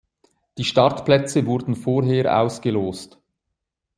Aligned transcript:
Die 0.57 0.63
Startplätze 0.63 1.45
wurden 1.45 1.75
vorher 1.75 2.39
ausgelost. 2.41 3.19